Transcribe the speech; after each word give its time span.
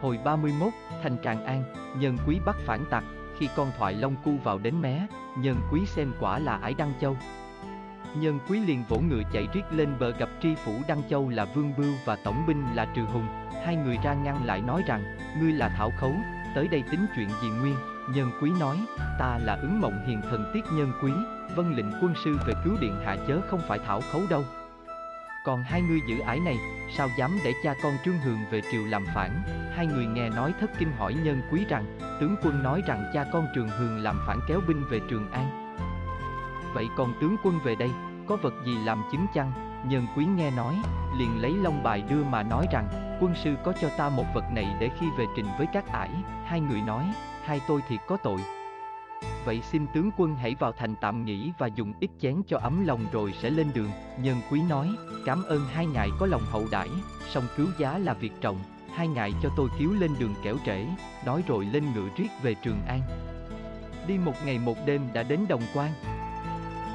Hồi 0.00 0.18
31, 0.24 0.72
thành 1.02 1.16
Tràng 1.24 1.44
An, 1.44 1.62
nhân 1.98 2.16
quý 2.26 2.38
bắt 2.46 2.56
phản 2.66 2.84
tặc, 2.90 3.04
khi 3.38 3.48
con 3.56 3.70
thoại 3.78 3.94
Long 3.94 4.16
Cu 4.24 4.30
vào 4.44 4.58
đến 4.58 4.80
mé, 4.80 5.06
nhân 5.38 5.56
quý 5.72 5.86
xem 5.86 6.12
quả 6.20 6.38
là 6.38 6.56
ải 6.56 6.74
Đăng 6.74 6.92
Châu. 7.00 7.16
Nhân 8.16 8.38
quý 8.48 8.60
liền 8.60 8.84
vỗ 8.88 8.98
ngựa 8.98 9.22
chạy 9.32 9.48
riết 9.52 9.62
lên 9.70 9.88
bờ 9.98 10.10
gặp 10.10 10.28
tri 10.42 10.54
phủ 10.54 10.72
Đăng 10.88 11.02
Châu 11.10 11.28
là 11.28 11.44
Vương 11.44 11.72
Bưu 11.76 11.92
và 12.04 12.16
tổng 12.16 12.46
binh 12.46 12.64
là 12.74 12.84
Trừ 12.94 13.02
Hùng, 13.02 13.26
hai 13.64 13.76
người 13.76 13.96
ra 14.04 14.14
ngăn 14.14 14.44
lại 14.44 14.60
nói 14.60 14.82
rằng, 14.86 15.16
ngươi 15.40 15.52
là 15.52 15.68
Thảo 15.68 15.90
Khấu, 16.00 16.12
tới 16.54 16.68
đây 16.68 16.82
tính 16.90 17.06
chuyện 17.16 17.28
gì 17.42 17.48
nguyên, 17.48 17.76
nhân 18.14 18.30
quý 18.42 18.50
nói, 18.60 18.76
ta 19.18 19.38
là 19.42 19.58
ứng 19.62 19.80
mộng 19.80 20.06
hiền 20.06 20.20
thần 20.30 20.50
tiết 20.54 20.64
nhân 20.72 20.92
quý, 21.02 21.12
vân 21.56 21.76
lệnh 21.76 21.92
quân 22.02 22.14
sư 22.24 22.38
về 22.46 22.54
cứu 22.64 22.76
điện 22.80 22.96
hạ 23.04 23.16
chớ 23.28 23.40
không 23.48 23.60
phải 23.68 23.78
Thảo 23.86 24.00
Khấu 24.12 24.22
đâu. 24.30 24.44
Còn 25.46 25.62
hai 25.62 25.82
ngươi 25.82 26.00
giữ 26.06 26.18
ải 26.18 26.40
này, 26.40 26.58
sao 26.90 27.08
dám 27.18 27.38
để 27.44 27.52
cha 27.62 27.74
con 27.82 27.92
Trương 28.04 28.18
Hường 28.18 28.38
về 28.50 28.60
triều 28.72 28.84
làm 28.84 29.04
phản? 29.14 29.30
Hai 29.76 29.86
người 29.86 30.06
nghe 30.06 30.28
nói 30.28 30.54
thất 30.60 30.70
kinh 30.78 30.92
hỏi 30.98 31.14
nhân 31.14 31.42
quý 31.50 31.64
rằng, 31.68 31.98
tướng 32.20 32.36
quân 32.42 32.62
nói 32.62 32.82
rằng 32.86 33.10
cha 33.14 33.24
con 33.32 33.46
Trường 33.54 33.68
Hường 33.68 33.98
làm 33.98 34.20
phản 34.26 34.40
kéo 34.48 34.60
binh 34.68 34.84
về 34.90 35.00
Trường 35.10 35.30
An. 35.30 35.76
Vậy 36.74 36.88
còn 36.96 37.14
tướng 37.20 37.36
quân 37.44 37.58
về 37.64 37.74
đây, 37.74 37.90
có 38.26 38.36
vật 38.36 38.54
gì 38.64 38.78
làm 38.84 39.02
chứng 39.12 39.26
chăng? 39.34 39.52
Nhân 39.88 40.06
quý 40.16 40.24
nghe 40.24 40.50
nói, 40.50 40.74
liền 41.18 41.42
lấy 41.42 41.54
long 41.54 41.82
bài 41.82 42.02
đưa 42.10 42.24
mà 42.24 42.42
nói 42.42 42.66
rằng, 42.72 43.18
quân 43.20 43.34
sư 43.34 43.54
có 43.64 43.72
cho 43.80 43.88
ta 43.98 44.08
một 44.08 44.24
vật 44.34 44.44
này 44.54 44.76
để 44.80 44.90
khi 45.00 45.06
về 45.18 45.24
trình 45.36 45.46
với 45.58 45.66
các 45.72 45.92
ải. 45.92 46.10
Hai 46.44 46.60
người 46.60 46.80
nói, 46.80 47.12
hai 47.44 47.60
tôi 47.68 47.80
thiệt 47.88 48.00
có 48.06 48.16
tội, 48.16 48.38
Vậy 49.44 49.62
xin 49.72 49.86
tướng 49.94 50.10
quân 50.16 50.36
hãy 50.36 50.54
vào 50.58 50.72
thành 50.72 50.94
tạm 51.00 51.24
nghỉ 51.24 51.52
và 51.58 51.66
dùng 51.66 51.92
ít 52.00 52.10
chén 52.20 52.42
cho 52.48 52.58
ấm 52.58 52.86
lòng 52.86 53.06
rồi 53.12 53.34
sẽ 53.42 53.50
lên 53.50 53.70
đường. 53.74 53.90
Nhân 54.20 54.36
quý 54.50 54.62
nói, 54.62 54.88
cảm 55.24 55.42
ơn 55.42 55.60
hai 55.72 55.86
ngài 55.86 56.08
có 56.18 56.26
lòng 56.26 56.42
hậu 56.50 56.66
đãi, 56.70 56.88
song 57.30 57.44
cứu 57.56 57.66
giá 57.78 57.98
là 57.98 58.14
việc 58.14 58.32
trọng, 58.40 58.58
hai 58.94 59.08
ngài 59.08 59.32
cho 59.42 59.50
tôi 59.56 59.68
cứu 59.78 59.92
lên 59.92 60.10
đường 60.18 60.34
kẻo 60.42 60.56
trễ, 60.66 60.86
nói 61.26 61.42
rồi 61.46 61.64
lên 61.64 61.92
ngựa 61.94 62.08
riết 62.16 62.28
về 62.42 62.54
Trường 62.54 62.80
An. 62.88 63.00
Đi 64.06 64.18
một 64.18 64.34
ngày 64.44 64.58
một 64.58 64.76
đêm 64.86 65.02
đã 65.12 65.22
đến 65.22 65.40
Đồng 65.48 65.62
Quan. 65.74 65.92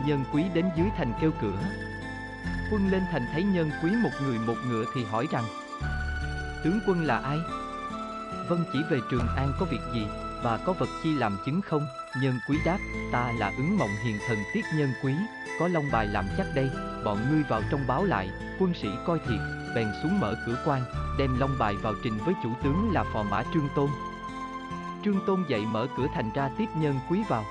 Nhân 0.07 0.23
quý 0.33 0.43
đến 0.53 0.65
dưới 0.77 0.87
thành 0.97 1.13
kêu 1.21 1.31
cửa. 1.41 1.59
Quân 2.71 2.91
lên 2.91 3.01
thành 3.11 3.25
thấy 3.33 3.43
nhân 3.43 3.69
quý 3.83 3.91
một 4.03 4.09
người 4.23 4.39
một 4.47 4.55
ngựa 4.67 4.85
thì 4.95 5.03
hỏi 5.03 5.27
rằng 5.31 5.43
Tướng 6.63 6.79
quân 6.87 7.03
là 7.03 7.17
ai? 7.17 7.37
Vân 8.49 8.63
chỉ 8.73 8.79
về 8.89 8.99
Trường 9.11 9.27
An 9.37 9.53
có 9.59 9.65
việc 9.65 9.81
gì, 9.93 10.05
và 10.43 10.57
có 10.65 10.73
vật 10.73 10.89
chi 11.03 11.13
làm 11.13 11.37
chứng 11.45 11.61
không? 11.61 11.85
Nhân 12.15 12.39
quý 12.47 12.57
đáp, 12.65 12.77
ta 13.11 13.31
là 13.37 13.53
ứng 13.57 13.77
mộng 13.77 13.89
hiền 14.03 14.17
thần 14.27 14.37
tiết 14.53 14.65
nhân 14.75 14.93
quý, 15.03 15.13
có 15.59 15.67
long 15.67 15.85
bài 15.91 16.07
làm 16.07 16.25
chắc 16.37 16.47
đây, 16.55 16.69
bọn 17.05 17.17
ngươi 17.31 17.43
vào 17.43 17.61
trong 17.71 17.87
báo 17.87 18.03
lại, 18.03 18.29
quân 18.59 18.73
sĩ 18.73 18.87
coi 19.05 19.19
thiệt, 19.19 19.39
bèn 19.75 19.87
xuống 20.03 20.19
mở 20.19 20.35
cửa 20.45 20.63
quan, 20.65 20.81
đem 21.19 21.39
long 21.39 21.55
bài 21.59 21.75
vào 21.75 21.93
trình 22.03 22.17
với 22.25 22.33
chủ 22.43 22.49
tướng 22.63 22.91
là 22.93 23.03
phò 23.03 23.23
mã 23.23 23.43
Trương 23.53 23.67
Tôn. 23.75 23.89
Trương 25.03 25.25
Tôn 25.27 25.43
dậy 25.47 25.65
mở 25.65 25.87
cửa 25.97 26.07
thành 26.13 26.31
ra 26.35 26.49
tiếp 26.57 26.67
nhân 26.75 26.99
quý 27.09 27.23
vào. 27.29 27.45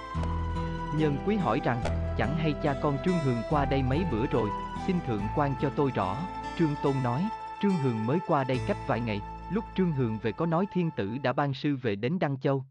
Nhân 0.95 1.17
quý 1.27 1.37
hỏi 1.37 1.61
rằng, 1.65 1.83
chẳng 2.19 2.37
hay 2.39 2.55
cha 2.63 2.75
con 2.83 2.99
Trương 3.05 3.19
Hường 3.19 3.43
qua 3.51 3.65
đây 3.65 3.83
mấy 3.83 4.05
bữa 4.13 4.27
rồi, 4.27 4.51
xin 4.87 4.97
thượng 5.07 5.23
quan 5.37 5.55
cho 5.61 5.71
tôi 5.77 5.91
rõ. 5.95 6.17
Trương 6.59 6.75
Tôn 6.83 6.95
nói, 7.05 7.29
Trương 7.63 7.77
Hường 7.77 8.07
mới 8.07 8.19
qua 8.27 8.45
đây 8.45 8.61
cách 8.67 8.79
vài 8.87 9.01
ngày, 9.01 9.21
lúc 9.53 9.65
Trương 9.77 9.93
Hường 9.93 10.19
về 10.19 10.33
có 10.33 10.47
nói 10.47 10.67
thiên 10.73 10.91
tử 10.91 11.19
đã 11.23 11.33
ban 11.33 11.55
sư 11.55 11.77
về 11.83 11.97
đến 11.97 12.19
Đăng 12.19 12.41
Châu, 12.41 12.65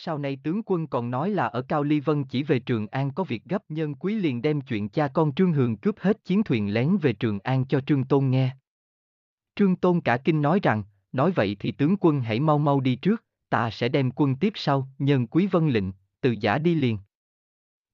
sau 0.00 0.18
này 0.18 0.38
tướng 0.42 0.62
quân 0.66 0.86
còn 0.86 1.10
nói 1.10 1.30
là 1.30 1.46
ở 1.46 1.62
Cao 1.62 1.82
Ly 1.82 2.00
Vân 2.00 2.24
chỉ 2.24 2.42
về 2.42 2.58
Trường 2.58 2.86
An 2.86 3.10
có 3.10 3.24
việc 3.24 3.44
gấp 3.44 3.62
nhân 3.68 3.94
quý 3.94 4.14
liền 4.14 4.42
đem 4.42 4.60
chuyện 4.60 4.88
cha 4.88 5.08
con 5.08 5.34
Trương 5.34 5.52
Hường 5.52 5.76
cướp 5.76 5.98
hết 5.98 6.24
chiến 6.24 6.42
thuyền 6.42 6.74
lén 6.74 6.96
về 6.96 7.12
Trường 7.12 7.38
An 7.40 7.64
cho 7.64 7.80
Trương 7.80 8.04
Tôn 8.04 8.30
nghe. 8.30 8.56
Trương 9.56 9.76
Tôn 9.76 10.00
cả 10.00 10.16
kinh 10.16 10.42
nói 10.42 10.60
rằng, 10.62 10.82
nói 11.12 11.30
vậy 11.30 11.56
thì 11.60 11.72
tướng 11.72 11.96
quân 12.00 12.20
hãy 12.20 12.40
mau 12.40 12.58
mau 12.58 12.80
đi 12.80 12.96
trước, 12.96 13.24
ta 13.50 13.70
sẽ 13.70 13.88
đem 13.88 14.10
quân 14.10 14.36
tiếp 14.36 14.52
sau, 14.54 14.88
nhân 14.98 15.26
quý 15.26 15.46
vân 15.46 15.68
lệnh, 15.68 15.84
từ 16.20 16.34
giả 16.40 16.58
đi 16.58 16.74
liền. 16.74 16.98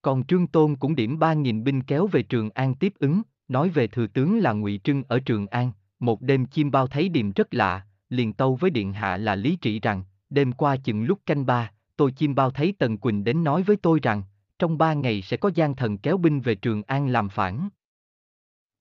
Còn 0.03 0.25
Trương 0.25 0.47
Tôn 0.47 0.77
cũng 0.77 0.95
điểm 0.95 1.19
ba 1.19 1.35
nghìn 1.35 1.65
binh 1.65 1.83
kéo 1.83 2.07
về 2.07 2.23
Trường 2.23 2.51
An 2.51 2.75
tiếp 2.75 2.93
ứng, 2.99 3.23
nói 3.49 3.69
về 3.69 3.87
thừa 3.87 4.07
tướng 4.07 4.39
là 4.39 4.53
Ngụy 4.53 4.81
Trưng 4.85 5.03
ở 5.09 5.21
Trường 5.21 5.47
An, 5.47 5.73
một 5.99 6.23
đêm 6.23 6.47
chim 6.47 6.71
bao 6.71 6.87
thấy 6.87 7.09
điềm 7.09 7.33
rất 7.33 7.55
lạ, 7.55 7.87
liền 8.09 8.33
tâu 8.33 8.57
với 8.57 8.71
điện 8.71 8.93
hạ 8.93 9.17
là 9.17 9.35
lý 9.35 9.57
trị 9.57 9.81
rằng, 9.81 10.03
đêm 10.31 10.53
qua 10.53 10.77
chừng 10.77 11.05
lúc 11.05 11.19
canh 11.27 11.47
ba, 11.47 11.71
tôi 11.97 12.13
chim 12.13 12.35
bao 12.35 12.51
thấy 12.51 12.75
Tần 12.79 12.99
Quỳnh 12.99 13.25
đến 13.25 13.45
nói 13.45 13.63
với 13.63 13.77
tôi 13.77 14.01
rằng, 14.03 14.23
trong 14.59 14.79
ba 14.79 14.95
ngày 14.95 15.23
sẽ 15.23 15.37
có 15.37 15.51
gian 15.55 15.77
thần 15.77 15.99
kéo 15.99 16.17
binh 16.17 16.41
về 16.41 16.55
Trường 16.55 16.83
An 16.83 17.09
làm 17.09 17.29
phản. 17.29 17.69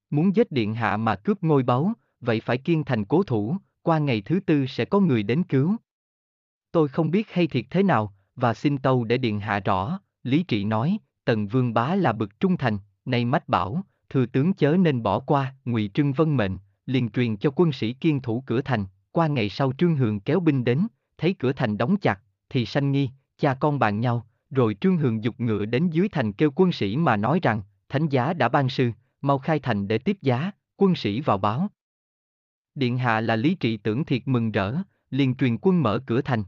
Muốn 0.09 0.35
giết 0.35 0.51
điện 0.51 0.73
hạ 0.73 0.97
mà 0.97 1.15
cướp 1.15 1.43
ngôi 1.43 1.63
báu, 1.63 1.93
vậy 2.21 2.39
phải 2.39 2.57
kiên 2.57 2.83
thành 2.83 3.05
cố 3.05 3.23
thủ, 3.23 3.57
qua 3.81 3.99
ngày 3.99 4.21
thứ 4.21 4.39
tư 4.39 4.65
sẽ 4.65 4.85
có 4.85 4.99
người 4.99 5.23
đến 5.23 5.43
cứu. 5.43 5.75
Tôi 6.71 6.87
không 6.87 7.11
biết 7.11 7.31
hay 7.31 7.47
thiệt 7.47 7.65
thế 7.69 7.83
nào, 7.83 8.13
và 8.35 8.53
xin 8.53 8.77
tâu 8.77 9.03
để 9.03 9.17
điện 9.17 9.39
hạ 9.39 9.59
rõ, 9.59 9.99
Lý 10.23 10.43
Trị 10.43 10.63
nói, 10.63 10.97
Tần 11.25 11.47
Vương 11.47 11.73
Bá 11.73 11.95
là 11.95 12.13
bực 12.13 12.39
trung 12.39 12.57
thành, 12.57 12.77
nay 13.05 13.25
mách 13.25 13.49
bảo, 13.49 13.83
thừa 14.09 14.25
tướng 14.25 14.53
chớ 14.53 14.77
nên 14.79 15.03
bỏ 15.03 15.19
qua, 15.19 15.55
Ngụy 15.65 15.91
Trưng 15.93 16.13
vân 16.13 16.37
mệnh, 16.37 16.57
liền 16.85 17.09
truyền 17.09 17.37
cho 17.37 17.51
quân 17.55 17.71
sĩ 17.71 17.93
kiên 17.93 18.21
thủ 18.21 18.43
cửa 18.45 18.61
thành, 18.61 18.85
qua 19.11 19.27
ngày 19.27 19.49
sau 19.49 19.73
Trương 19.77 19.95
Hường 19.95 20.19
kéo 20.19 20.39
binh 20.39 20.63
đến, 20.63 20.87
thấy 21.17 21.33
cửa 21.33 21.53
thành 21.53 21.77
đóng 21.77 21.97
chặt, 21.97 22.19
thì 22.53 22.65
sanh 22.65 22.91
nghi, 22.91 23.09
cha 23.37 23.53
con 23.53 23.79
bàn 23.79 23.99
nhau, 23.99 24.25
rồi 24.49 24.75
Trương 24.81 24.97
Hường 24.97 25.23
dục 25.23 25.35
ngựa 25.37 25.65
đến 25.65 25.89
dưới 25.89 26.09
thành 26.09 26.33
kêu 26.33 26.51
quân 26.55 26.71
sĩ 26.71 26.97
mà 26.97 27.17
nói 27.17 27.39
rằng, 27.43 27.61
thánh 27.89 28.09
giá 28.09 28.33
đã 28.33 28.49
ban 28.49 28.69
sư, 28.69 28.91
mau 29.21 29.39
khai 29.39 29.59
thành 29.59 29.87
để 29.87 29.97
tiếp 29.97 30.17
giá, 30.21 30.51
quân 30.77 30.95
sĩ 30.95 31.21
vào 31.21 31.37
báo. 31.37 31.67
Điện 32.75 32.97
hạ 32.97 33.21
là 33.21 33.35
lý 33.35 33.55
trị 33.55 33.77
tưởng 33.77 34.05
thiệt 34.05 34.21
mừng 34.25 34.51
rỡ, 34.51 34.75
liền 35.09 35.35
truyền 35.35 35.57
quân 35.61 35.83
mở 35.83 35.99
cửa 36.05 36.21
thành. 36.21 36.43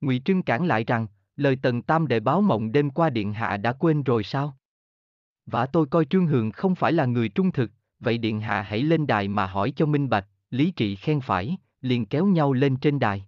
Ngụy 0.00 0.22
Trưng 0.24 0.42
cản 0.42 0.66
lại 0.66 0.84
rằng, 0.84 1.06
lời 1.36 1.58
tần 1.62 1.82
tam 1.82 2.08
đệ 2.08 2.20
báo 2.20 2.40
mộng 2.40 2.72
đêm 2.72 2.90
qua 2.90 3.10
điện 3.10 3.32
hạ 3.32 3.56
đã 3.56 3.72
quên 3.72 4.02
rồi 4.02 4.22
sao? 4.22 4.56
vả 5.46 5.66
tôi 5.66 5.86
coi 5.86 6.04
Trương 6.04 6.26
Hường 6.26 6.50
không 6.50 6.74
phải 6.74 6.92
là 6.92 7.04
người 7.04 7.28
trung 7.28 7.52
thực, 7.52 7.70
vậy 8.00 8.18
điện 8.18 8.40
hạ 8.40 8.62
hãy 8.62 8.82
lên 8.82 9.06
đài 9.06 9.28
mà 9.28 9.46
hỏi 9.46 9.72
cho 9.76 9.86
minh 9.86 10.08
bạch, 10.08 10.26
lý 10.50 10.70
trị 10.70 10.96
khen 10.96 11.20
phải, 11.20 11.56
liền 11.80 12.06
kéo 12.06 12.26
nhau 12.26 12.52
lên 12.52 12.76
trên 12.76 12.98
đài. 12.98 13.26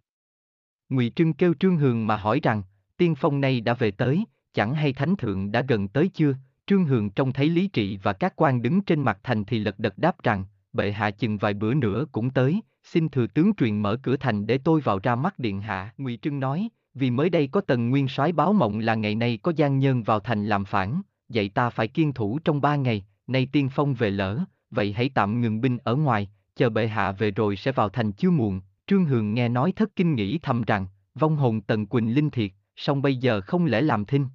Ngụy 0.89 1.13
Trưng 1.17 1.33
kêu 1.33 1.55
Trương 1.55 1.77
Hường 1.77 2.07
mà 2.07 2.17
hỏi 2.17 2.41
rằng, 2.43 2.63
tiên 2.97 3.15
phong 3.15 3.41
này 3.41 3.61
đã 3.61 3.75
về 3.75 3.91
tới, 3.91 4.25
chẳng 4.55 4.75
hay 4.75 4.93
thánh 4.93 5.17
thượng 5.17 5.53
đã 5.53 5.63
gần 5.69 5.89
tới 5.89 6.11
chưa? 6.15 6.35
Trương 6.67 6.85
Hường 6.85 7.11
trông 7.11 7.33
thấy 7.33 7.49
Lý 7.49 7.69
Trị 7.69 7.99
và 8.03 8.13
các 8.13 8.33
quan 8.37 8.63
đứng 8.63 8.83
trên 8.83 9.03
mặt 9.03 9.19
thành 9.23 9.45
thì 9.45 9.59
lật 9.59 9.79
đật 9.79 9.99
đáp 9.99 10.23
rằng, 10.23 10.45
bệ 10.73 10.93
hạ 10.93 11.11
chừng 11.11 11.39
vài 11.39 11.55
bữa 11.55 11.75
nữa 11.75 12.07
cũng 12.13 12.31
tới, 12.31 12.61
xin 12.85 13.09
thừa 13.09 13.27
tướng 13.27 13.55
truyền 13.55 13.83
mở 13.83 13.97
cửa 14.03 14.17
thành 14.17 14.47
để 14.47 14.59
tôi 14.59 14.81
vào 14.81 14.99
ra 15.03 15.15
mắt 15.15 15.39
điện 15.39 15.61
hạ. 15.61 15.95
Ngụy 15.99 16.19
Trưng 16.23 16.41
nói, 16.41 16.69
vì 16.95 17.11
mới 17.11 17.31
đây 17.31 17.47
có 17.47 17.61
tần 17.61 17.91
nguyên 17.91 18.09
soái 18.09 18.33
báo 18.33 18.53
mộng 18.53 18.79
là 18.79 18.95
ngày 18.95 19.15
nay 19.15 19.39
có 19.43 19.53
gian 19.57 19.79
nhân 19.79 20.03
vào 20.03 20.21
thành 20.21 20.47
làm 20.47 20.65
phản, 20.65 21.03
vậy 21.29 21.49
ta 21.49 21.71
phải 21.71 21.89
kiên 21.89 22.13
thủ 22.13 22.39
trong 22.39 22.61
ba 22.61 22.77
ngày, 22.77 23.05
nay 23.27 23.49
tiên 23.53 23.69
phong 23.73 23.95
về 23.95 24.11
lỡ, 24.11 24.39
vậy 24.71 24.93
hãy 24.93 25.11
tạm 25.15 25.41
ngừng 25.41 25.61
binh 25.61 25.79
ở 25.85 25.97
ngoài, 25.97 26.31
chờ 26.57 26.71
bệ 26.71 26.87
hạ 26.87 27.13
về 27.13 27.31
rồi 27.31 27.57
sẽ 27.57 27.73
vào 27.73 27.89
thành 27.89 28.13
chưa 28.13 28.31
muộn, 28.31 28.61
Trương 28.87 29.05
Hường 29.05 29.35
nghe 29.35 29.49
nói 29.49 29.73
thất 29.73 29.97
kinh 29.97 30.15
nghĩ 30.15 30.39
thầm 30.39 30.63
rằng, 30.63 30.87
vong 31.15 31.37
hồn 31.37 31.61
Tần 31.61 31.87
Quỳnh 31.87 32.15
linh 32.15 32.31
thiệt, 32.31 32.51
song 32.77 33.03
bây 33.03 33.17
giờ 33.17 33.41
không 33.41 33.67
lẽ 33.67 33.81
làm 33.81 34.05
thinh. 34.05 34.29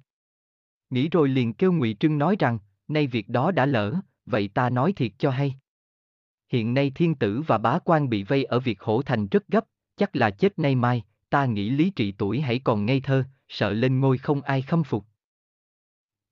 Nghĩ 0.90 1.08
rồi 1.08 1.28
liền 1.28 1.54
kêu 1.54 1.72
Ngụy 1.72 1.96
Trưng 2.00 2.18
nói 2.18 2.36
rằng, 2.38 2.58
nay 2.88 3.06
việc 3.06 3.28
đó 3.28 3.50
đã 3.50 3.66
lỡ, 3.66 3.94
vậy 4.26 4.48
ta 4.48 4.70
nói 4.70 4.92
thiệt 4.92 5.12
cho 5.18 5.30
hay. 5.30 5.54
Hiện 6.48 6.74
nay 6.74 6.92
thiên 6.94 7.14
tử 7.14 7.42
và 7.46 7.58
bá 7.58 7.78
quan 7.84 8.08
bị 8.08 8.22
vây 8.22 8.44
ở 8.44 8.60
việc 8.60 8.80
hổ 8.80 9.02
thành 9.02 9.26
rất 9.26 9.48
gấp, 9.48 9.64
chắc 9.96 10.16
là 10.16 10.30
chết 10.30 10.58
nay 10.58 10.74
mai, 10.74 11.02
ta 11.30 11.46
nghĩ 11.46 11.70
lý 11.70 11.90
trị 11.90 12.12
tuổi 12.18 12.40
hãy 12.40 12.58
còn 12.58 12.86
ngây 12.86 13.00
thơ, 13.00 13.24
sợ 13.48 13.72
lên 13.72 14.00
ngôi 14.00 14.18
không 14.18 14.42
ai 14.42 14.62
khâm 14.62 14.84
phục. 14.84 15.04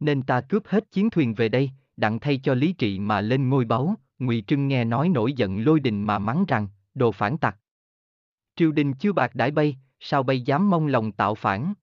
Nên 0.01 0.23
ta 0.23 0.41
cướp 0.41 0.67
hết 0.67 0.91
chiến 0.91 1.11
thuyền 1.11 1.35
về 1.35 1.49
đây, 1.49 1.71
đặng 1.97 2.21
thay 2.21 2.41
cho 2.43 2.55
lý 2.55 2.73
trị 2.73 2.99
mà 2.99 3.21
lên 3.21 3.49
ngôi 3.49 3.65
báu, 3.65 3.95
Ngụy 4.19 4.45
Trưng 4.47 4.69
nghe 4.69 4.85
nói 4.85 5.09
nổi 5.09 5.33
giận 5.33 5.65
lôi 5.65 5.81
đình 5.81 6.03
mà 6.03 6.19
mắng 6.19 6.45
rằng, 6.49 6.69
đồ 6.95 7.13
phản 7.13 7.39
tặc, 7.39 7.57
Triều 8.60 8.72
đình 8.72 8.95
chưa 8.95 9.12
bạc 9.12 9.34
đãi 9.34 9.51
bay, 9.51 9.77
sao 10.01 10.22
bay 10.22 10.41
dám 10.41 10.71
mong 10.71 10.86
lòng 10.86 11.12
tạo 11.12 11.34
phản? 11.34 11.74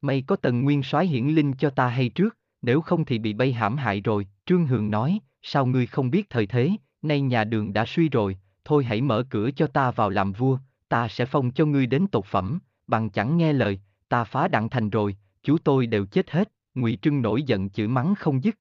May 0.00 0.22
có 0.26 0.36
tần 0.36 0.64
nguyên 0.64 0.82
soái 0.82 1.06
hiển 1.06 1.28
linh 1.28 1.52
cho 1.52 1.70
ta 1.70 1.88
hay 1.88 2.08
trước, 2.08 2.36
nếu 2.62 2.80
không 2.80 3.04
thì 3.04 3.18
bị 3.18 3.32
bay 3.32 3.52
hãm 3.52 3.76
hại 3.76 4.00
rồi, 4.00 4.26
Trương 4.46 4.66
Hường 4.66 4.90
nói, 4.90 5.20
sao 5.42 5.66
ngươi 5.66 5.86
không 5.86 6.10
biết 6.10 6.30
thời 6.30 6.46
thế, 6.46 6.70
nay 7.02 7.20
nhà 7.20 7.44
đường 7.44 7.72
đã 7.72 7.84
suy 7.86 8.08
rồi, 8.08 8.38
thôi 8.64 8.84
hãy 8.84 9.00
mở 9.00 9.24
cửa 9.30 9.50
cho 9.50 9.66
ta 9.66 9.90
vào 9.90 10.10
làm 10.10 10.32
vua, 10.32 10.58
ta 10.88 11.08
sẽ 11.08 11.26
phong 11.26 11.52
cho 11.52 11.66
ngươi 11.66 11.86
đến 11.86 12.06
tột 12.06 12.24
phẩm, 12.24 12.58
bằng 12.86 13.10
chẳng 13.10 13.36
nghe 13.36 13.52
lời, 13.52 13.80
ta 14.08 14.24
phá 14.24 14.48
đặng 14.48 14.68
thành 14.68 14.90
rồi, 14.90 15.16
chú 15.42 15.58
tôi 15.64 15.86
đều 15.86 16.06
chết 16.06 16.30
hết, 16.30 16.52
Ngụy 16.74 16.98
Trưng 17.02 17.22
nổi 17.22 17.42
giận 17.42 17.70
chửi 17.70 17.88
mắng 17.88 18.14
không 18.14 18.44
dứt. 18.44 18.58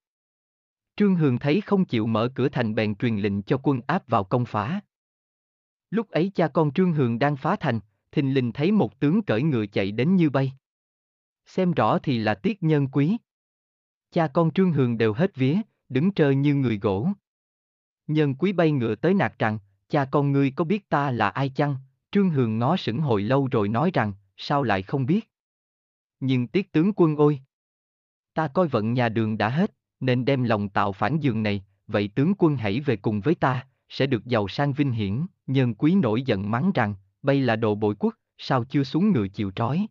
Trương 0.98 1.16
Hường 1.16 1.40
thấy 1.40 1.62
không 1.62 1.86
chịu 1.86 2.08
mở 2.08 2.30
cửa 2.36 2.50
thành 2.50 2.76
bèn 2.76 2.96
truyền 2.96 3.18
lệnh 3.18 3.42
cho 3.42 3.58
quân 3.64 3.82
áp 3.88 4.08
vào 4.08 4.24
công 4.24 4.46
phá. 4.46 4.82
Lúc 5.90 6.10
ấy 6.10 6.32
cha 6.36 6.48
con 6.48 6.72
Trương 6.74 6.94
Hường 6.94 7.20
đang 7.20 7.38
phá 7.38 7.56
thành, 7.56 7.80
thình 8.12 8.34
lình 8.34 8.52
thấy 8.52 8.72
một 8.72 9.00
tướng 9.00 9.22
cởi 9.22 9.44
ngựa 9.44 9.66
chạy 9.66 9.92
đến 9.92 10.16
như 10.16 10.30
bay. 10.30 10.54
Xem 11.46 11.72
rõ 11.72 12.00
thì 12.00 12.18
là 12.18 12.36
tiết 12.36 12.64
nhân 12.64 12.88
quý. 12.88 13.18
Cha 14.12 14.28
con 14.28 14.52
Trương 14.52 14.72
Hường 14.72 14.98
đều 14.98 15.14
hết 15.14 15.36
vía, 15.36 15.58
đứng 15.90 16.12
trơ 16.14 16.30
như 16.32 16.56
người 16.56 16.78
gỗ. 16.78 17.10
Nhân 18.08 18.36
quý 18.36 18.54
bay 18.54 18.72
ngựa 18.72 18.96
tới 18.96 19.14
nạt 19.14 19.40
rằng, 19.40 19.60
cha 19.90 20.06
con 20.06 20.32
ngươi 20.32 20.52
có 20.52 20.66
biết 20.66 20.90
ta 20.90 21.12
là 21.12 21.30
ai 21.30 21.50
chăng? 21.50 21.76
Trương 22.12 22.30
Hường 22.30 22.60
ngó 22.60 22.78
sững 22.78 23.00
hồi 23.00 23.22
lâu 23.22 23.48
rồi 23.52 23.68
nói 23.68 23.92
rằng, 23.94 24.14
sao 24.38 24.64
lại 24.64 24.82
không 24.82 25.06
biết? 25.06 25.30
Nhưng 26.20 26.48
tiết 26.48 26.72
tướng 26.72 26.92
quân 26.96 27.16
ôi! 27.16 27.40
Ta 28.34 28.48
coi 28.48 28.68
vận 28.68 28.94
nhà 28.94 29.10
đường 29.10 29.38
đã 29.38 29.50
hết, 29.50 29.74
nên 30.00 30.26
đem 30.26 30.44
lòng 30.44 30.70
tạo 30.70 30.92
phản 30.92 31.20
giường 31.20 31.44
này, 31.44 31.64
vậy 31.88 32.10
tướng 32.16 32.34
quân 32.38 32.58
hãy 32.58 32.80
về 32.80 32.96
cùng 32.96 33.22
với 33.22 33.36
ta, 33.36 33.68
sẽ 33.90 34.08
được 34.08 34.26
giàu 34.26 34.48
sang 34.48 34.74
vinh 34.74 34.92
hiển, 34.92 35.26
nhân 35.48 35.74
quý 35.74 35.96
nổi 35.96 36.22
giận 36.22 36.52
mắng 36.52 36.72
rằng, 36.74 36.96
bây 37.22 37.42
là 37.42 37.56
đồ 37.56 37.76
bội 37.76 37.96
quốc, 38.00 38.16
sao 38.38 38.64
chưa 38.64 38.84
xuống 38.84 39.12
ngựa 39.12 39.28
chịu 39.28 39.52
trói. 39.56 39.88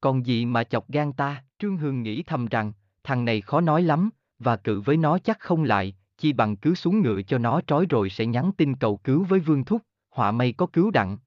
Còn 0.00 0.26
gì 0.26 0.46
mà 0.46 0.64
chọc 0.64 0.88
gan 0.88 1.12
ta, 1.12 1.44
Trương 1.58 1.76
Hương 1.76 2.02
nghĩ 2.02 2.22
thầm 2.22 2.46
rằng, 2.46 2.72
thằng 3.04 3.24
này 3.24 3.40
khó 3.40 3.60
nói 3.60 3.82
lắm, 3.82 4.10
và 4.38 4.56
cự 4.56 4.80
với 4.80 4.96
nó 4.96 5.18
chắc 5.18 5.40
không 5.40 5.64
lại, 5.64 5.96
chi 6.18 6.32
bằng 6.32 6.56
cứ 6.56 6.74
xuống 6.74 7.02
ngựa 7.02 7.22
cho 7.22 7.38
nó 7.38 7.60
trói 7.66 7.86
rồi 7.86 8.10
sẽ 8.10 8.26
nhắn 8.26 8.50
tin 8.56 8.76
cầu 8.76 8.96
cứu 8.96 9.24
với 9.24 9.40
Vương 9.40 9.64
Thúc, 9.64 9.82
họa 10.10 10.32
may 10.32 10.52
có 10.52 10.66
cứu 10.66 10.90
đặng. 10.90 11.18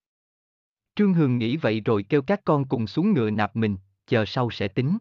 Trương 0.96 1.14
Hương 1.14 1.38
nghĩ 1.38 1.58
vậy 1.58 1.82
rồi 1.82 2.04
kêu 2.04 2.22
các 2.22 2.42
con 2.44 2.66
cùng 2.66 2.88
xuống 2.88 3.14
ngựa 3.14 3.30
nạp 3.30 3.56
mình, 3.56 3.78
chờ 4.08 4.26
sau 4.28 4.52
sẽ 4.52 4.68
tính. 4.68 4.98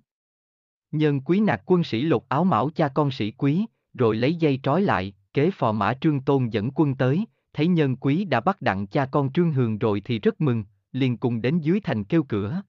Nhân 0.91 1.21
quý 1.21 1.41
nạt 1.41 1.63
quân 1.67 1.85
sĩ 1.85 2.03
lột 2.03 2.23
áo 2.29 2.45
mão 2.45 2.71
cha 2.71 2.89
con 2.89 3.11
sĩ 3.11 3.31
quý, 3.31 3.67
rồi 3.95 4.17
lấy 4.17 4.35
dây 4.35 4.61
trói 4.63 4.83
lại, 4.83 5.15
kế 5.35 5.51
phò 5.51 5.73
mã 5.73 5.95
Trương 5.95 6.21
Tôn 6.21 6.49
dẫn 6.49 6.71
quân 6.75 6.95
tới, 6.95 7.27
thấy 7.53 7.67
nhân 7.67 7.97
quý 7.97 8.25
đã 8.25 8.41
bắt 8.41 8.63
đặng 8.63 8.87
cha 8.87 9.07
con 9.07 9.33
Trương 9.33 9.53
Hường 9.53 9.79
rồi 9.79 10.01
thì 10.05 10.19
rất 10.19 10.41
mừng, 10.41 10.65
liền 10.93 11.17
cùng 11.17 11.43
đến 11.43 11.59
dưới 11.59 11.81
thành 11.81 12.05
kêu 12.05 12.23
cửa. 12.23 12.63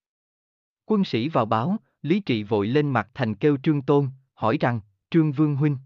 Quân 0.86 1.04
sĩ 1.04 1.30
vào 1.30 1.46
báo, 1.46 1.78
Lý 2.02 2.20
Trị 2.20 2.44
vội 2.44 2.68
lên 2.68 2.92
mặt 2.92 3.10
thành 3.14 3.36
kêu 3.36 3.58
Trương 3.64 3.82
Tôn, 3.82 4.08
hỏi 4.34 4.58
rằng, 4.60 4.80
Trương 5.12 5.32
Vương 5.32 5.56
Huynh. 5.56 5.78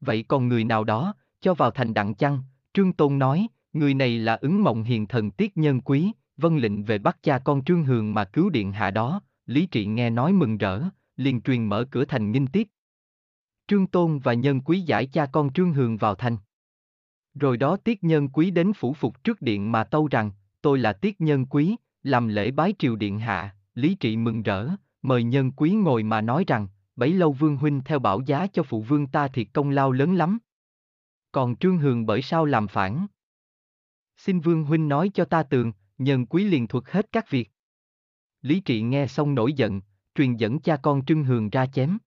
Vậy 0.00 0.24
còn 0.28 0.48
người 0.48 0.64
nào 0.64 0.84
đó, 0.84 1.14
cho 1.40 1.54
vào 1.54 1.70
thành 1.70 1.94
đặng 1.94 2.14
chăng, 2.14 2.42
Trương 2.74 2.92
Tôn 2.92 3.18
nói, 3.18 3.46
người 3.72 3.94
này 3.94 4.18
là 4.18 4.34
ứng 4.34 4.62
mộng 4.62 4.82
hiền 4.82 5.06
thần 5.06 5.30
tiết 5.30 5.56
nhân 5.56 5.80
quý, 5.80 6.12
vân 6.36 6.58
lệnh 6.58 6.84
về 6.84 6.98
bắt 6.98 7.18
cha 7.22 7.38
con 7.38 7.64
Trương 7.64 7.84
Hường 7.84 8.14
mà 8.14 8.24
cứu 8.24 8.50
điện 8.50 8.72
hạ 8.72 8.90
đó, 8.90 9.20
Lý 9.46 9.66
Trị 9.66 9.86
nghe 9.86 10.10
nói 10.10 10.32
mừng 10.32 10.58
rỡ, 10.58 10.82
liền 11.16 11.40
truyền 11.40 11.64
mở 11.64 11.84
cửa 11.90 12.04
thành 12.04 12.32
nghinh 12.32 12.46
tiếp. 12.46 12.68
Trương 13.72 13.86
Tôn 13.86 14.18
và 14.18 14.34
nhân 14.34 14.60
quý 14.60 14.80
giải 14.80 15.06
cha 15.06 15.26
con 15.26 15.52
Trương 15.52 15.72
Hường 15.72 15.96
vào 15.96 16.14
thành. 16.14 16.36
Rồi 17.34 17.56
đó 17.56 17.76
tiết 17.76 18.04
nhân 18.04 18.28
quý 18.28 18.50
đến 18.50 18.72
phủ 18.72 18.92
phục 18.92 19.24
trước 19.24 19.42
điện 19.42 19.72
mà 19.72 19.84
tâu 19.84 20.08
rằng, 20.08 20.30
tôi 20.62 20.78
là 20.78 20.92
tiết 20.92 21.20
nhân 21.20 21.46
quý, 21.46 21.76
làm 22.02 22.28
lễ 22.28 22.50
bái 22.50 22.74
triều 22.78 22.96
điện 22.96 23.18
hạ, 23.18 23.56
Lý 23.74 23.94
Trị 23.94 24.16
mừng 24.16 24.42
rỡ, 24.42 24.68
mời 25.02 25.24
nhân 25.24 25.52
quý 25.52 25.70
ngồi 25.70 26.02
mà 26.02 26.20
nói 26.20 26.44
rằng, 26.46 26.68
bấy 26.96 27.12
lâu 27.12 27.32
vương 27.32 27.56
huynh 27.56 27.80
theo 27.84 27.98
bảo 27.98 28.20
giá 28.20 28.46
cho 28.46 28.62
phụ 28.62 28.82
vương 28.82 29.06
ta 29.06 29.28
thiệt 29.28 29.46
công 29.52 29.70
lao 29.70 29.92
lớn 29.92 30.14
lắm. 30.14 30.38
Còn 31.32 31.56
Trương 31.56 31.78
Hường 31.78 32.06
bởi 32.06 32.22
sao 32.22 32.44
làm 32.44 32.68
phản? 32.68 33.06
Xin 34.16 34.40
vương 34.40 34.64
huynh 34.64 34.88
nói 34.88 35.10
cho 35.14 35.24
ta 35.24 35.42
tường, 35.42 35.72
nhân 35.98 36.26
quý 36.26 36.44
liền 36.44 36.68
thuật 36.68 36.84
hết 36.86 37.12
các 37.12 37.30
việc. 37.30 37.50
Lý 38.42 38.60
Trị 38.60 38.82
nghe 38.82 39.06
xong 39.06 39.34
nổi 39.34 39.52
giận, 39.52 39.80
truyền 40.14 40.36
dẫn 40.36 40.60
cha 40.60 40.76
con 40.76 41.04
Trương 41.04 41.24
Hường 41.24 41.50
ra 41.50 41.66
chém. 41.66 41.98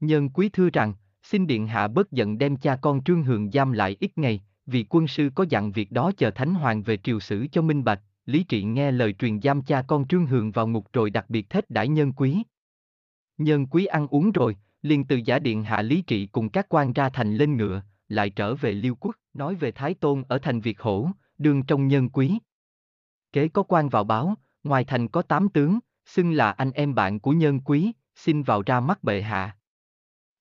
Nhân 0.00 0.28
quý 0.28 0.48
thưa 0.48 0.70
rằng, 0.70 0.94
xin 1.22 1.46
điện 1.46 1.66
hạ 1.66 1.88
bớt 1.88 2.12
giận 2.12 2.38
đem 2.38 2.56
cha 2.56 2.76
con 2.76 3.04
Trương 3.04 3.22
Hường 3.22 3.50
giam 3.50 3.72
lại 3.72 3.96
ít 4.00 4.18
ngày, 4.18 4.40
vì 4.66 4.86
quân 4.88 5.06
sư 5.06 5.30
có 5.34 5.44
dặn 5.48 5.72
việc 5.72 5.92
đó 5.92 6.12
chờ 6.16 6.30
Thánh 6.30 6.54
Hoàng 6.54 6.82
về 6.82 6.96
triều 6.96 7.20
sử 7.20 7.46
cho 7.52 7.62
minh 7.62 7.84
bạch, 7.84 8.00
Lý 8.26 8.44
Trị 8.44 8.62
nghe 8.62 8.90
lời 8.90 9.12
truyền 9.12 9.40
giam 9.40 9.62
cha 9.62 9.82
con 9.82 10.08
Trương 10.08 10.26
Hường 10.26 10.50
vào 10.50 10.68
ngục 10.68 10.86
rồi 10.92 11.10
đặc 11.10 11.30
biệt 11.30 11.50
thết 11.50 11.70
đãi 11.70 11.88
nhân 11.88 12.12
quý. 12.12 12.42
Nhân 13.38 13.66
quý 13.66 13.84
ăn 13.84 14.06
uống 14.06 14.32
rồi, 14.32 14.56
liền 14.82 15.04
từ 15.04 15.16
giả 15.24 15.38
điện 15.38 15.64
hạ 15.64 15.82
Lý 15.82 16.02
Trị 16.02 16.26
cùng 16.26 16.48
các 16.48 16.66
quan 16.68 16.92
ra 16.92 17.08
thành 17.08 17.34
lên 17.34 17.56
ngựa, 17.56 17.82
lại 18.08 18.30
trở 18.30 18.54
về 18.54 18.72
Liêu 18.72 18.94
Quốc, 18.94 19.16
nói 19.34 19.54
về 19.54 19.72
Thái 19.72 19.94
Tôn 19.94 20.22
ở 20.28 20.38
thành 20.38 20.60
Việt 20.60 20.80
Hổ, 20.80 21.08
đường 21.38 21.62
trong 21.62 21.88
nhân 21.88 22.08
quý. 22.08 22.38
Kế 23.32 23.48
có 23.48 23.62
quan 23.62 23.88
vào 23.88 24.04
báo, 24.04 24.34
ngoài 24.64 24.84
thành 24.84 25.08
có 25.08 25.22
tám 25.22 25.48
tướng, 25.48 25.78
xưng 26.06 26.32
là 26.32 26.50
anh 26.50 26.70
em 26.70 26.94
bạn 26.94 27.20
của 27.20 27.32
nhân 27.32 27.60
quý, 27.60 27.92
xin 28.14 28.42
vào 28.42 28.62
ra 28.66 28.80
mắt 28.80 29.04
bệ 29.04 29.22
hạ. 29.22 29.56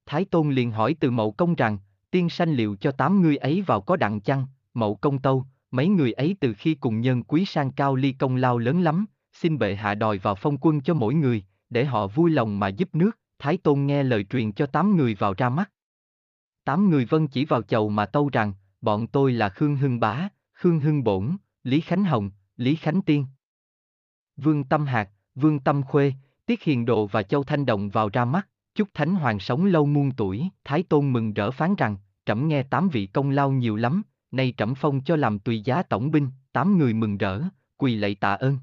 Thái 0.09 0.25
Tôn 0.25 0.51
liền 0.51 0.71
hỏi 0.71 0.95
từ 0.99 1.11
mậu 1.11 1.31
công 1.31 1.55
rằng, 1.55 1.77
tiên 2.11 2.29
sanh 2.29 2.53
liệu 2.53 2.75
cho 2.75 2.91
tám 2.91 3.21
người 3.21 3.37
ấy 3.37 3.61
vào 3.61 3.81
có 3.81 3.95
đặng 3.95 4.21
chăng, 4.21 4.45
mậu 4.73 4.95
công 4.95 5.19
tâu, 5.19 5.45
mấy 5.71 5.87
người 5.87 6.11
ấy 6.11 6.35
từ 6.39 6.53
khi 6.53 6.75
cùng 6.75 7.01
nhân 7.01 7.23
quý 7.23 7.45
sang 7.45 7.71
cao 7.71 7.95
ly 7.95 8.11
công 8.11 8.35
lao 8.35 8.57
lớn 8.57 8.81
lắm, 8.81 9.05
xin 9.33 9.57
bệ 9.57 9.75
hạ 9.75 9.95
đòi 9.95 10.17
vào 10.17 10.35
phong 10.35 10.57
quân 10.57 10.81
cho 10.81 10.93
mỗi 10.93 11.13
người, 11.13 11.43
để 11.69 11.85
họ 11.85 12.07
vui 12.07 12.31
lòng 12.31 12.59
mà 12.59 12.67
giúp 12.67 12.95
nước, 12.95 13.19
Thái 13.39 13.57
Tôn 13.57 13.85
nghe 13.85 14.03
lời 14.03 14.23
truyền 14.23 14.51
cho 14.51 14.65
tám 14.65 14.97
người 14.97 15.15
vào 15.15 15.33
ra 15.37 15.49
mắt. 15.49 15.71
Tám 16.63 16.89
người 16.89 17.05
vân 17.05 17.27
chỉ 17.27 17.45
vào 17.45 17.61
chầu 17.61 17.89
mà 17.89 18.05
tâu 18.05 18.29
rằng, 18.29 18.53
bọn 18.81 19.07
tôi 19.07 19.31
là 19.31 19.49
Khương 19.49 19.75
Hưng 19.75 19.99
Bá, 19.99 20.29
Khương 20.53 20.79
Hưng 20.79 21.03
Bổn, 21.03 21.37
Lý 21.63 21.81
Khánh 21.81 22.03
Hồng, 22.03 22.31
Lý 22.57 22.75
Khánh 22.75 23.01
Tiên. 23.01 23.25
Vương 24.37 24.63
Tâm 24.63 24.85
Hạc, 24.85 25.09
Vương 25.35 25.59
Tâm 25.59 25.83
Khuê, 25.83 26.13
Tiết 26.45 26.63
Hiền 26.63 26.85
Độ 26.85 27.07
và 27.07 27.23
Châu 27.23 27.43
Thanh 27.43 27.65
Đồng 27.65 27.89
vào 27.89 28.09
ra 28.13 28.25
mắt, 28.25 28.47
chúc 28.79 28.89
Thánh 28.93 29.15
Hoàng 29.15 29.39
sống 29.39 29.65
lâu 29.65 29.85
muôn 29.85 30.11
tuổi, 30.11 30.49
Thái 30.63 30.83
Tôn 30.83 31.13
mừng 31.13 31.33
rỡ 31.33 31.51
phán 31.51 31.75
rằng, 31.75 31.97
trẫm 32.25 32.47
nghe 32.47 32.63
tám 32.63 32.89
vị 32.89 33.05
công 33.05 33.29
lao 33.29 33.51
nhiều 33.51 33.75
lắm, 33.75 34.01
nay 34.31 34.53
trẫm 34.57 34.75
phong 34.75 35.03
cho 35.03 35.15
làm 35.15 35.39
tùy 35.39 35.61
giá 35.61 35.83
tổng 35.83 36.11
binh, 36.11 36.29
tám 36.51 36.77
người 36.77 36.93
mừng 36.93 37.17
rỡ, 37.17 37.41
quỳ 37.77 37.95
lạy 37.95 38.15
tạ 38.15 38.33
ơn. 38.33 38.57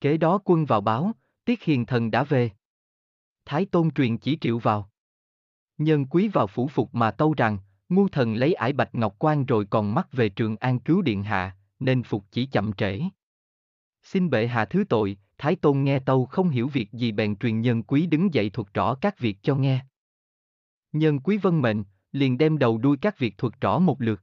Kế 0.00 0.16
đó 0.16 0.38
quân 0.44 0.64
vào 0.64 0.80
báo, 0.80 1.12
Tiết 1.44 1.62
Hiền 1.62 1.86
Thần 1.86 2.10
đã 2.10 2.24
về. 2.24 2.50
Thái 3.44 3.66
Tôn 3.66 3.90
truyền 3.90 4.18
chỉ 4.18 4.38
triệu 4.40 4.58
vào. 4.58 4.90
Nhân 5.78 6.06
quý 6.06 6.28
vào 6.28 6.46
phủ 6.46 6.68
phục 6.68 6.94
mà 6.94 7.10
tâu 7.10 7.34
rằng, 7.36 7.58
ngu 7.88 8.08
thần 8.08 8.34
lấy 8.34 8.54
ải 8.54 8.72
bạch 8.72 8.94
ngọc 8.94 9.14
quan 9.18 9.44
rồi 9.44 9.66
còn 9.70 9.94
mắc 9.94 10.12
về 10.12 10.28
trường 10.28 10.56
an 10.56 10.78
cứu 10.78 11.02
điện 11.02 11.22
hạ, 11.22 11.56
nên 11.78 12.02
phục 12.02 12.24
chỉ 12.30 12.46
chậm 12.46 12.72
trễ. 12.72 13.00
Xin 14.04 14.30
bệ 14.30 14.46
hạ 14.46 14.64
thứ 14.64 14.84
tội, 14.88 15.16
Thái 15.38 15.56
Tôn 15.56 15.84
nghe 15.84 15.98
tâu 15.98 16.26
không 16.26 16.48
hiểu 16.48 16.68
việc 16.68 16.92
gì 16.92 17.12
bèn 17.12 17.36
truyền 17.36 17.60
nhân 17.60 17.82
quý 17.82 18.06
đứng 18.06 18.34
dậy 18.34 18.50
thuật 18.50 18.74
rõ 18.74 18.94
các 18.94 19.18
việc 19.18 19.38
cho 19.42 19.54
nghe. 19.54 19.80
Nhân 20.92 21.20
quý 21.20 21.36
vân 21.36 21.60
mệnh, 21.60 21.84
liền 22.12 22.38
đem 22.38 22.58
đầu 22.58 22.78
đuôi 22.78 22.96
các 22.96 23.18
việc 23.18 23.38
thuật 23.38 23.60
rõ 23.60 23.78
một 23.78 24.00
lượt. 24.00 24.22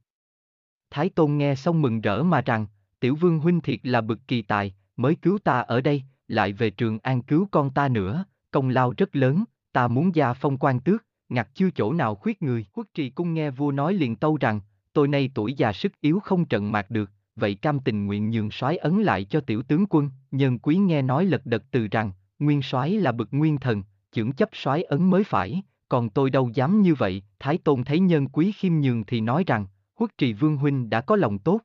Thái 0.90 1.08
Tôn 1.08 1.36
nghe 1.36 1.54
xong 1.54 1.82
mừng 1.82 2.00
rỡ 2.00 2.22
mà 2.22 2.40
rằng, 2.40 2.66
tiểu 3.00 3.14
vương 3.14 3.38
huynh 3.38 3.60
thiệt 3.60 3.80
là 3.82 4.00
bực 4.00 4.18
kỳ 4.28 4.42
tài, 4.42 4.74
mới 4.96 5.14
cứu 5.14 5.38
ta 5.38 5.60
ở 5.60 5.80
đây, 5.80 6.02
lại 6.28 6.52
về 6.52 6.70
trường 6.70 6.98
an 6.98 7.22
cứu 7.22 7.48
con 7.50 7.70
ta 7.70 7.88
nữa, 7.88 8.24
công 8.50 8.68
lao 8.68 8.94
rất 8.96 9.16
lớn, 9.16 9.44
ta 9.72 9.88
muốn 9.88 10.14
gia 10.14 10.32
phong 10.32 10.58
quan 10.58 10.80
tước, 10.80 11.04
ngặt 11.28 11.48
chưa 11.54 11.70
chỗ 11.70 11.92
nào 11.92 12.14
khuyết 12.14 12.42
người. 12.42 12.66
Quốc 12.72 12.86
trì 12.94 13.10
cung 13.10 13.34
nghe 13.34 13.50
vua 13.50 13.72
nói 13.72 13.94
liền 13.94 14.16
tâu 14.16 14.36
rằng, 14.36 14.60
tôi 14.92 15.08
nay 15.08 15.30
tuổi 15.34 15.54
già 15.54 15.72
sức 15.72 15.92
yếu 16.00 16.20
không 16.20 16.44
trận 16.44 16.72
mạc 16.72 16.90
được, 16.90 17.10
vậy 17.36 17.54
cam 17.54 17.80
tình 17.80 18.06
nguyện 18.06 18.30
nhường 18.30 18.50
soái 18.50 18.76
ấn 18.76 19.02
lại 19.02 19.24
cho 19.24 19.40
tiểu 19.40 19.62
tướng 19.62 19.84
quân, 19.90 20.10
nhân 20.30 20.58
quý 20.58 20.76
nghe 20.76 21.02
nói 21.02 21.24
lật 21.24 21.46
đật 21.46 21.64
từ 21.70 21.88
rằng, 21.90 22.12
nguyên 22.38 22.62
soái 22.62 22.90
là 22.90 23.12
bậc 23.12 23.28
nguyên 23.30 23.58
thần, 23.58 23.82
chưởng 24.12 24.32
chấp 24.32 24.48
soái 24.52 24.82
ấn 24.82 25.10
mới 25.10 25.24
phải, 25.24 25.62
còn 25.88 26.10
tôi 26.10 26.30
đâu 26.30 26.50
dám 26.54 26.82
như 26.82 26.94
vậy, 26.94 27.22
Thái 27.38 27.58
Tôn 27.58 27.84
thấy 27.84 28.00
nhân 28.00 28.28
quý 28.28 28.52
khiêm 28.52 28.80
nhường 28.80 29.04
thì 29.04 29.20
nói 29.20 29.44
rằng, 29.46 29.66
huất 29.94 30.18
trì 30.18 30.32
vương 30.32 30.56
huynh 30.56 30.90
đã 30.90 31.00
có 31.00 31.16
lòng 31.16 31.38
tốt. 31.38 31.60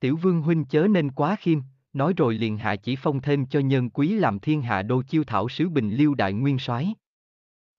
Tiểu 0.00 0.16
vương 0.16 0.42
huynh 0.42 0.64
chớ 0.64 0.86
nên 0.90 1.10
quá 1.10 1.36
khiêm, 1.40 1.58
nói 1.92 2.12
rồi 2.16 2.34
liền 2.34 2.58
hạ 2.58 2.76
chỉ 2.76 2.96
phong 2.96 3.20
thêm 3.20 3.46
cho 3.46 3.60
nhân 3.60 3.90
quý 3.90 4.08
làm 4.08 4.38
thiên 4.38 4.62
hạ 4.62 4.82
đô 4.82 5.02
chiêu 5.02 5.24
thảo 5.24 5.48
sứ 5.48 5.68
bình 5.68 5.90
liêu 5.90 6.14
đại 6.14 6.32
nguyên 6.32 6.58
soái. 6.58 6.94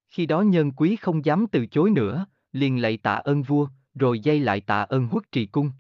Khi 0.08 0.26
đó 0.26 0.42
nhân 0.42 0.72
quý 0.72 0.96
không 0.96 1.26
dám 1.26 1.46
từ 1.52 1.66
chối 1.66 1.90
nữa, 1.90 2.26
liền 2.52 2.82
lạy 2.82 2.98
tạ 2.98 3.14
ơn 3.14 3.44
vua, 3.44 3.68
rồi 3.96 4.20
dây 4.20 4.40
lại 4.40 4.62
tạ 4.62 4.82
ơn 4.82 5.08
huất 5.08 5.32
trì 5.32 5.46
cung. 5.46 5.72